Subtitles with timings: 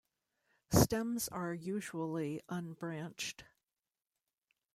[0.71, 3.43] Stems are usually unbranched.